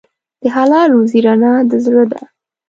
[0.41, 2.21] د حلال روزي رڼا د زړه ده.